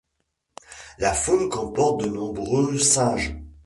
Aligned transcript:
La 0.97 1.13
faune 1.13 1.47
comporte 1.47 2.01
de 2.01 2.07
nombreux 2.07 2.79
singes. 2.79 3.35